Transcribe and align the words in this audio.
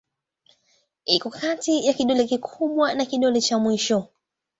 Iko 1.15 1.29
kati 1.37 1.73
ya 1.87 1.93
kidole 1.97 2.23
kikubwa 2.31 2.93
na 2.93 3.05
kidole 3.05 3.41
cha 3.41 3.57
mwisho. 3.59 4.07